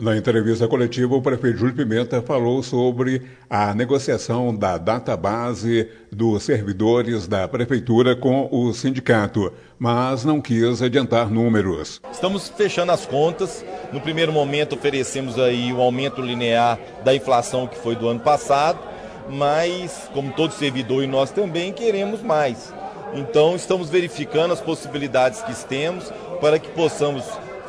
Na 0.00 0.16
entrevista 0.16 0.68
coletiva, 0.68 1.16
o 1.16 1.20
prefeito 1.20 1.58
Júlio 1.58 1.74
Pimenta 1.74 2.22
falou 2.22 2.62
sobre 2.62 3.22
a 3.50 3.74
negociação 3.74 4.54
da 4.54 4.78
database 4.78 5.88
dos 6.12 6.44
servidores 6.44 7.26
da 7.26 7.48
prefeitura 7.48 8.14
com 8.14 8.48
o 8.52 8.72
sindicato, 8.72 9.52
mas 9.76 10.24
não 10.24 10.40
quis 10.40 10.80
adiantar 10.80 11.28
números. 11.28 12.00
Estamos 12.12 12.48
fechando 12.48 12.92
as 12.92 13.06
contas. 13.06 13.64
No 13.92 14.00
primeiro 14.00 14.32
momento 14.32 14.76
oferecemos 14.76 15.36
aí 15.36 15.72
o 15.72 15.80
aumento 15.80 16.22
linear 16.22 16.78
da 17.04 17.12
inflação 17.12 17.66
que 17.66 17.76
foi 17.76 17.96
do 17.96 18.06
ano 18.06 18.20
passado, 18.20 18.78
mas 19.28 20.08
como 20.14 20.32
todo 20.32 20.52
servidor 20.52 21.02
e 21.02 21.08
nós 21.08 21.32
também 21.32 21.72
queremos 21.72 22.22
mais. 22.22 22.72
Então 23.14 23.56
estamos 23.56 23.90
verificando 23.90 24.52
as 24.52 24.60
possibilidades 24.60 25.42
que 25.42 25.66
temos 25.66 26.12
para 26.40 26.60
que 26.60 26.68
possamos 26.68 27.24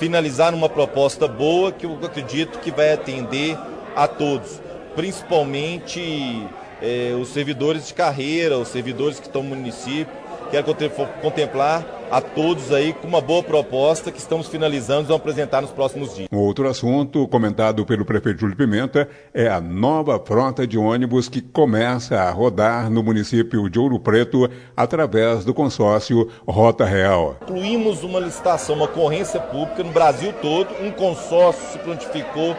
finalizar 0.00 0.50
numa 0.50 0.68
proposta 0.68 1.28
boa 1.28 1.70
que 1.70 1.84
eu 1.84 1.98
acredito 2.02 2.58
que 2.58 2.70
vai 2.70 2.90
atender 2.90 3.54
a 3.94 4.08
todos, 4.08 4.58
principalmente 4.96 6.48
eh, 6.80 7.14
os 7.20 7.28
servidores 7.28 7.86
de 7.86 7.92
carreira, 7.92 8.56
os 8.56 8.68
servidores 8.68 9.20
que 9.20 9.26
estão 9.26 9.42
no 9.42 9.54
município. 9.54 10.08
Quero 10.50 10.64
contemplar 11.22 11.84
a 12.10 12.20
todos 12.20 12.72
aí 12.72 12.92
com 12.92 13.06
uma 13.06 13.20
boa 13.20 13.40
proposta 13.40 14.10
que 14.10 14.18
estamos 14.18 14.48
finalizando 14.48 15.02
e 15.02 15.06
vamos 15.06 15.20
apresentar 15.20 15.62
nos 15.62 15.70
próximos 15.70 16.16
dias. 16.16 16.28
Outro 16.32 16.68
assunto 16.68 17.28
comentado 17.28 17.86
pelo 17.86 18.04
prefeito 18.04 18.40
Júlio 18.40 18.56
Pimenta 18.56 19.08
é 19.32 19.46
a 19.46 19.60
nova 19.60 20.18
frota 20.18 20.66
de 20.66 20.76
ônibus 20.76 21.28
que 21.28 21.40
começa 21.40 22.20
a 22.20 22.30
rodar 22.30 22.90
no 22.90 23.00
município 23.00 23.70
de 23.70 23.78
Ouro 23.78 24.00
Preto 24.00 24.50
através 24.76 25.44
do 25.44 25.54
consórcio 25.54 26.28
Rota 26.44 26.84
Real. 26.84 27.36
Incluímos 27.42 28.02
uma 28.02 28.18
licitação, 28.18 28.74
uma 28.74 28.88
concorrência 28.88 29.38
pública 29.38 29.84
no 29.84 29.92
Brasil 29.92 30.32
todo, 30.42 30.68
um 30.82 30.90
consórcio 30.90 31.64
se 31.70 31.78
prontificou 31.78 32.56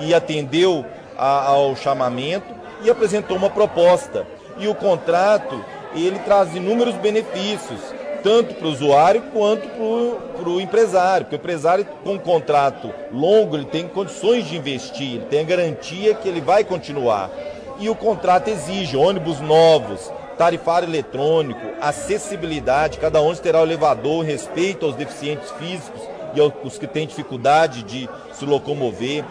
e 0.00 0.14
atendeu 0.14 0.82
a, 1.18 1.48
ao 1.48 1.76
chamamento 1.76 2.54
e 2.82 2.88
apresentou 2.88 3.36
uma 3.36 3.50
proposta. 3.50 4.26
E 4.56 4.68
o 4.68 4.74
contrato, 4.74 5.62
ele 5.94 6.18
traz 6.20 6.54
inúmeros 6.54 6.94
benefícios 6.96 7.80
tanto 8.24 8.54
para 8.54 8.66
o 8.66 8.70
usuário 8.70 9.22
quanto 9.34 9.68
para 9.68 10.48
o 10.48 10.58
empresário, 10.58 11.26
porque 11.26 11.36
o 11.36 11.40
empresário 11.42 11.86
com 12.02 12.14
um 12.14 12.18
contrato 12.18 12.90
longo 13.12 13.54
ele 13.54 13.66
tem 13.66 13.86
condições 13.86 14.48
de 14.48 14.56
investir, 14.56 15.16
ele 15.16 15.26
tem 15.26 15.40
a 15.40 15.44
garantia 15.44 16.14
que 16.14 16.26
ele 16.26 16.40
vai 16.40 16.64
continuar. 16.64 17.30
E 17.78 17.90
o 17.90 17.94
contrato 17.94 18.48
exige 18.48 18.96
ônibus 18.96 19.40
novos, 19.40 20.10
tarifário 20.38 20.88
eletrônico, 20.88 21.60
acessibilidade, 21.82 22.98
cada 22.98 23.20
ônibus 23.20 23.40
terá 23.40 23.60
o 23.60 23.64
elevador, 23.64 24.24
respeito 24.24 24.86
aos 24.86 24.96
deficientes 24.96 25.50
físicos 25.58 26.00
e 26.34 26.40
aos 26.40 26.78
que 26.78 26.86
têm 26.86 27.06
dificuldade 27.06 27.82
de 27.82 28.08
se 28.32 28.46
locomover. 28.46 29.22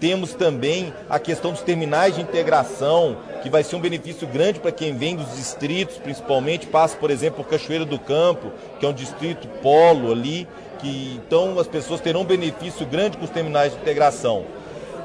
Temos 0.00 0.34
também 0.34 0.92
a 1.08 1.18
questão 1.18 1.52
dos 1.52 1.62
terminais 1.62 2.14
de 2.14 2.20
integração, 2.20 3.16
que 3.42 3.50
vai 3.50 3.62
ser 3.62 3.76
um 3.76 3.80
benefício 3.80 4.26
grande 4.26 4.60
para 4.60 4.72
quem 4.72 4.96
vem 4.96 5.16
dos 5.16 5.36
distritos, 5.36 5.96
principalmente, 5.98 6.66
passa, 6.66 6.96
por 6.96 7.10
exemplo, 7.10 7.42
por 7.42 7.50
Cachoeira 7.50 7.84
do 7.84 7.98
Campo, 7.98 8.50
que 8.78 8.86
é 8.86 8.88
um 8.88 8.92
distrito 8.92 9.46
polo 9.62 10.12
ali, 10.12 10.48
que 10.78 11.20
então 11.24 11.58
as 11.58 11.66
pessoas 11.66 12.00
terão 12.00 12.22
um 12.22 12.24
benefício 12.24 12.84
grande 12.86 13.16
com 13.16 13.24
os 13.24 13.30
terminais 13.30 13.72
de 13.72 13.78
integração. 13.78 14.44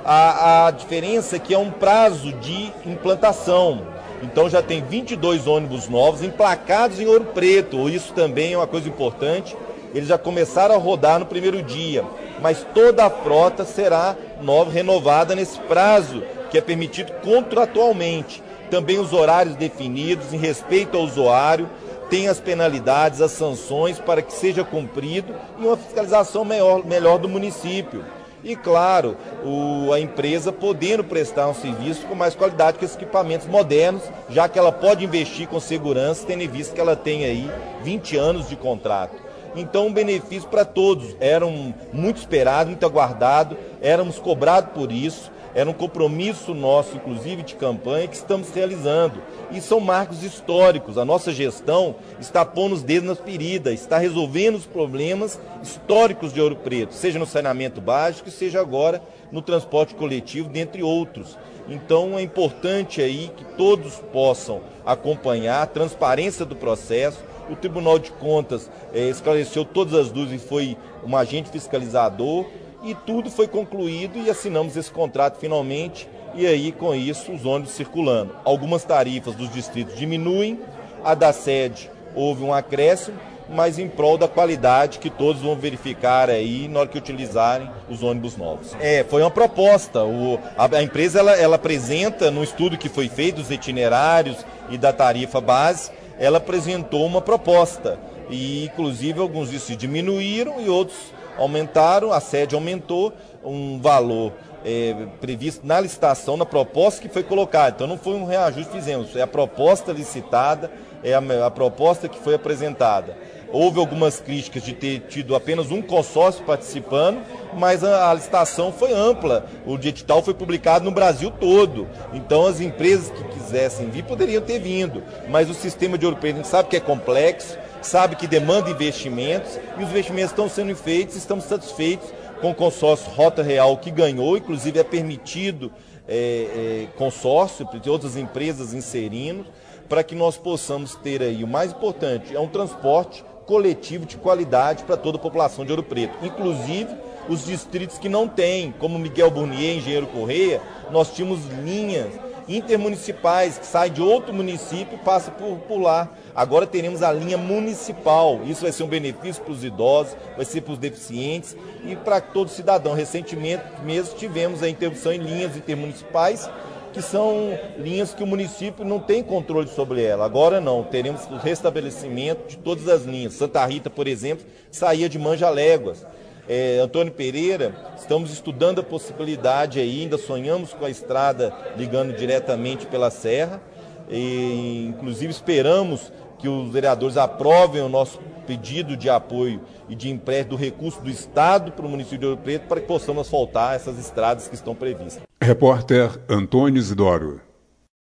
A, 0.04 0.68
a 0.68 0.72
diferença 0.72 1.36
é 1.36 1.40
que 1.40 1.54
é 1.54 1.58
um 1.58 1.72
prazo 1.72 2.32
de 2.34 2.72
implantação. 2.86 3.82
Então 4.22 4.50
já 4.50 4.62
tem 4.62 4.84
22 4.84 5.48
ônibus 5.48 5.88
novos 5.88 6.24
emplacados 6.24 7.00
em 7.00 7.06
Ouro 7.06 7.26
Preto. 7.26 7.90
Isso 7.90 8.14
também 8.14 8.54
é 8.54 8.58
uma 8.58 8.68
coisa 8.68 8.88
importante. 8.88 9.56
Eles 9.94 10.10
já 10.10 10.18
começaram 10.18 10.76
a 10.76 10.78
rodar 10.78 11.20
no 11.20 11.26
primeiro 11.26 11.62
dia 11.62 12.06
mas 12.42 12.66
toda 12.74 13.06
a 13.06 13.10
frota 13.10 13.66
será 13.66 14.16
nova, 14.42 14.72
renovada 14.72 15.36
nesse 15.36 15.60
prazo 15.60 16.24
que 16.50 16.58
é 16.58 16.62
permitido 16.62 17.12
contratualmente. 17.24 18.42
Também 18.72 19.00
os 19.00 19.14
horários 19.14 19.56
definidos 19.56 20.34
em 20.34 20.38
respeito 20.38 20.98
ao 20.98 21.04
usuário, 21.04 21.70
tem 22.10 22.28
as 22.28 22.40
penalidades, 22.40 23.22
as 23.22 23.32
sanções 23.32 24.00
para 24.00 24.22
que 24.22 24.34
seja 24.34 24.64
cumprido 24.64 25.34
e 25.60 25.66
uma 25.66 25.78
fiscalização 25.78 26.44
melhor, 26.44 26.84
melhor 26.86 27.20
do 27.20 27.30
município. 27.30 28.04
E 28.44 28.56
claro, 28.56 29.18
o, 29.44 29.92
a 29.92 30.00
empresa 30.00 30.52
podendo 30.52 31.04
prestar 31.04 31.48
um 31.50 31.54
serviço 31.54 32.08
com 32.08 32.16
mais 32.16 32.34
qualidade 32.34 32.80
que 32.80 32.86
esses 32.86 32.96
equipamentos 32.96 33.46
modernos, 33.48 34.02
já 34.30 34.48
que 34.48 34.58
ela 34.58 34.72
pode 34.72 35.04
investir 35.04 35.48
com 35.48 35.60
segurança, 35.60 36.26
tendo 36.26 36.42
em 36.42 36.48
vista 36.48 36.74
que 36.74 36.80
ela 36.80 36.96
tem 36.96 37.26
aí 37.26 37.52
20 37.84 38.16
anos 38.18 38.48
de 38.48 38.56
contrato. 38.56 39.29
Então, 39.56 39.88
um 39.88 39.94
benefício 39.94 40.50
para 40.50 40.66
todos. 40.66 41.16
Era 41.20 41.46
um, 41.46 41.74
muito 41.92 42.18
esperado, 42.18 42.70
muito 42.70 42.86
aguardado, 42.86 43.58
éramos 43.82 44.20
cobrados 44.20 44.72
por 44.74 44.92
isso, 44.92 45.32
era 45.56 45.70
um 45.70 45.74
compromisso 45.74 46.54
nosso, 46.54 46.96
inclusive 46.96 47.42
de 47.42 47.56
campanha, 47.56 48.08
que 48.08 48.16
estamos 48.16 48.50
realizando. 48.52 49.22
E 49.52 49.60
são 49.60 49.80
marcos 49.80 50.24
históricos. 50.24 50.98
A 50.98 51.04
nossa 51.04 51.32
gestão 51.32 51.96
está 52.20 52.46
pondo 52.46 52.76
os 52.76 52.84
dedos 52.84 53.10
nas 53.10 53.20
feridas, 53.20 53.74
está 53.74 53.98
resolvendo 53.98 54.56
os 54.56 54.66
problemas 54.66 55.40
históricos 55.64 56.32
de 56.32 56.40
Ouro 56.40 56.56
Preto, 56.56 56.94
seja 56.94 57.18
no 57.18 57.26
saneamento 57.26 57.82
básico, 57.82 58.30
seja 58.30 58.62
agora 58.62 59.02
no 59.32 59.42
transporte 59.42 59.96
coletivo, 59.96 60.50
dentre 60.50 60.84
outros. 60.84 61.38
Então 61.68 62.18
é 62.18 62.22
importante 62.22 63.02
aí 63.02 63.32
que 63.36 63.44
todos 63.56 63.96
possam 64.12 64.62
acompanhar 64.86 65.62
a 65.62 65.68
transparência 65.68 66.46
do 66.46 66.56
processo, 66.56 67.20
o 67.50 67.56
Tribunal 67.56 68.00
de 68.00 68.12
Contas 68.12 68.70
é, 68.94 69.10
esclareceu 69.10 69.66
todas 69.66 69.94
as 69.94 70.12
dúvidas 70.12 70.42
e 70.42 70.48
foi 70.48 70.78
um 71.06 71.16
agente 71.16 71.50
fiscalizador 71.50 72.46
e 72.84 72.96
tudo 72.96 73.30
foi 73.30 73.48
concluído 73.48 74.18
e 74.18 74.30
assinamos 74.30 74.78
esse 74.78 74.92
contrato 74.92 75.38
finalmente 75.40 76.08
e 76.36 76.46
aí 76.46 76.72
com 76.72 76.94
isso 76.94 77.32
os 77.32 77.46
ônibus 77.46 77.74
circulando. 77.74 78.36
Algumas 78.46 78.84
tarifas 78.84 79.36
dos 79.36 79.52
distritos 79.52 79.98
diminuem, 79.98 80.60
a 81.04 81.14
da 81.14 81.34
sede 81.34 81.90
houve 82.16 82.44
um 82.44 82.54
acréscimo, 82.54 83.18
mas 83.50 83.80
em 83.80 83.88
prol 83.88 84.18
da 84.18 84.28
qualidade 84.28 85.00
que 85.00 85.10
todos 85.10 85.42
vão 85.42 85.56
verificar 85.56 86.30
aí 86.30 86.68
na 86.68 86.82
hora 86.82 86.90
que 86.90 86.98
utilizarem 86.98 87.70
os 87.90 88.04
ônibus 88.04 88.38
novos. 88.38 88.76
É, 88.80 89.04
foi 89.04 89.22
uma 89.22 89.32
proposta. 89.32 90.04
O, 90.04 90.40
a, 90.58 90.78
a, 90.78 90.84
empresa 90.84 91.20
ela, 91.20 91.36
ela 91.36 91.56
apresenta 91.56 92.30
no 92.30 92.44
estudo 92.44 92.78
que 92.78 92.90
foi 92.90 93.10
feito 93.10 93.38
dos 93.38 93.50
itinerários 93.50 94.46
e 94.70 94.78
da 94.78 94.94
tarifa 94.94 95.42
base, 95.42 95.92
ela 96.20 96.38
apresentou 96.38 97.06
uma 97.06 97.22
proposta. 97.22 97.98
E, 98.30 98.66
inclusive, 98.66 99.20
alguns 99.20 99.50
disso 99.50 99.76
diminuíram 99.76 100.62
e 100.62 100.70
outros 100.70 100.98
aumentaram, 101.38 102.12
a 102.12 102.20
sede 102.20 102.54
aumentou 102.54 103.14
um 103.44 103.80
valor 103.80 104.34
é, 104.66 104.96
previsto 105.20 105.66
na 105.66 105.80
licitação, 105.80 106.38
na 106.38 106.46
proposta 106.46 107.02
que 107.02 107.10
foi 107.10 107.24
colocada. 107.24 107.76
Então, 107.76 107.88
não 107.88 107.98
foi 107.98 108.14
um 108.14 108.26
reajuste 108.26 108.72
que 108.72 108.78
fizemos, 108.78 109.16
é 109.16 109.22
a 109.22 109.28
proposta 109.28 109.92
licitada, 109.92 110.72
é 111.04 111.14
a, 111.14 111.46
a 111.46 111.52
proposta 111.52 112.08
que 112.08 112.20
foi 112.20 112.36
apresentada. 112.36 113.18
Houve 113.52 113.80
algumas 113.80 114.20
críticas 114.20 114.64
de 114.64 114.74
ter 114.74 115.00
tido 115.10 115.36
apenas 115.36 115.72
um 115.72 115.82
consórcio 115.82 116.44
participando, 116.46 117.20
mas 117.56 117.84
a, 117.84 118.12
a 118.12 118.14
licitação 118.14 118.72
foi 118.72 118.94
ampla. 118.94 119.46
O 119.66 119.74
edital 119.76 120.22
foi 120.22 120.36
publicado 120.36 120.86
no 120.86 120.92
Brasil 120.92 121.32
todo. 121.32 121.88
Então 122.14 122.46
as 122.46 122.62
empresas 122.62 123.10
que 123.10 123.24
quisessem 123.24 123.90
vir 123.90 124.04
poderiam 124.04 124.42
ter 124.42 124.60
vindo. 124.60 125.02
Mas 125.28 125.50
o 125.50 125.56
sistema 125.56 125.98
de 125.98 126.06
Ouro 126.06 126.18
Preto 126.18 126.36
a 126.36 126.38
gente 126.38 126.48
sabe 126.48 126.70
que 126.70 126.78
é 126.78 126.80
complexo, 126.80 127.58
sabe 127.82 128.16
que 128.16 128.28
demanda 128.28 128.70
investimentos 128.70 129.58
e 129.78 129.84
os 129.84 129.90
investimentos 129.90 130.32
estão 130.32 130.50
sendo 130.50 130.76
feitos 130.76 131.16
estamos 131.16 131.46
satisfeitos 131.46 132.10
com 132.42 132.52
o 132.52 132.56
consórcio 132.56 133.12
Rota 133.12 133.44
Real 133.44 133.78
que 133.78 133.92
ganhou, 133.92 134.38
inclusive 134.38 134.80
é 134.80 134.84
permitido 134.84 135.72
é, 136.08 136.16
é, 136.16 136.88
consórcio, 136.98 137.68
outras 137.88 138.16
empresas 138.16 138.74
inserindo, 138.74 139.46
para 139.88 140.04
que 140.04 140.16
nós 140.16 140.38
possamos 140.38 140.96
ter 140.96 141.22
aí, 141.22 141.44
o 141.44 141.48
mais 141.48 141.72
importante, 141.72 142.36
é 142.36 142.40
um 142.40 142.48
transporte 142.48 143.24
coletivo 143.46 144.06
de 144.06 144.18
qualidade 144.18 144.84
para 144.84 144.96
toda 144.96 145.18
a 145.18 145.22
população 145.22 145.66
de 145.66 145.72
Ouro 145.72 145.84
Preto, 145.84 146.14
inclusive 146.24 146.90
os 147.28 147.46
distritos 147.46 147.98
que 147.98 148.10
não 148.10 148.28
têm, 148.28 148.72
como 148.80 148.98
Miguel 148.98 149.30
Burnier, 149.30 149.78
Engenheiro 149.78 150.08
Correia, 150.08 150.62
nós 150.92 151.12
tínhamos 151.14 151.46
linhas 151.64 152.12
intermunicipais 152.50 153.60
que 153.60 153.66
saem 153.66 153.94
de 153.94 154.02
outro 154.02 154.34
município 154.34 154.96
e 154.96 155.06
passam 155.06 155.34
por, 155.36 155.58
por 155.60 155.80
lá. 155.80 156.10
Agora 156.36 156.66
teremos 156.66 157.04
a 157.04 157.12
linha 157.14 157.38
municipal. 157.38 158.42
Isso 158.44 158.64
vai 158.64 158.72
ser 158.72 158.84
um 158.84 158.88
benefício 158.88 159.44
para 159.44 159.54
os 159.54 159.64
idosos, 159.64 160.16
vai 160.36 160.44
ser 160.44 160.62
para 160.62 160.74
os 160.74 160.80
deficientes 160.80 161.56
e 161.86 161.96
para 161.96 162.20
todo 162.20 162.50
cidadão. 162.50 162.94
Recentemente 162.94 163.64
mesmo 163.84 164.16
tivemos 164.16 164.64
a 164.64 164.70
interrupção 164.70 165.14
em 165.14 165.20
linhas 165.20 165.56
intermunicipais 165.56 166.50
que 166.92 167.02
são 167.02 167.58
linhas 167.78 168.14
que 168.14 168.24
o 168.24 168.28
município 168.28 168.84
não 168.84 169.00
tem 169.00 169.24
controle 169.24 169.68
sobre 169.68 170.04
ela. 170.04 170.26
Agora 170.26 170.60
não, 170.60 170.84
teremos 170.84 171.26
o 171.26 171.38
restabelecimento 171.38 172.48
de 172.48 172.58
todas 172.58 172.88
as 172.88 173.04
linhas. 173.04 173.34
Santa 173.34 173.64
Rita, 173.66 173.90
por 173.90 174.08
exemplo, 174.08 174.46
saía 174.72 175.08
de 175.08 175.20
Manja-Léguas. 175.20 176.06
É, 176.52 176.80
Antônio 176.80 177.14
Pereira, 177.14 177.76
estamos 177.96 178.34
estudando 178.34 178.80
a 178.80 178.84
possibilidade 178.84 179.80
aí, 179.80 180.02
ainda 180.02 180.18
sonhamos 180.18 180.74
com 180.74 180.84
a 180.84 180.90
estrada 180.90 181.54
ligando 181.78 182.12
diretamente 182.18 182.88
pela 182.88 183.12
serra, 183.12 183.62
e, 184.10 184.88
inclusive 184.90 185.32
esperamos 185.32 186.12
que 186.40 186.50
os 186.50 186.72
vereadores 186.72 187.18
aprovem 187.18 187.84
o 187.84 187.88
nosso 187.88 188.20
pedido 188.48 188.98
de 188.98 189.12
apoio 189.12 189.62
e 189.88 189.94
de 189.94 190.10
empréstimo 190.10 190.58
do 190.58 190.60
recurso 190.60 191.00
do 191.02 191.10
Estado 191.12 191.72
para 191.72 191.86
o 191.86 191.90
município 191.90 192.18
de 192.18 192.26
Ouro 192.26 192.38
Preto 192.38 192.68
para 192.68 192.82
que 192.82 192.88
possamos 192.88 193.28
asfaltar 193.28 193.76
essas 193.76 194.00
estradas 194.00 194.48
que 194.48 194.56
estão 194.56 194.74
previstas. 194.74 195.22
Repórter 195.40 196.20
Antônio 196.28 196.80
Isidoro. 196.80 197.49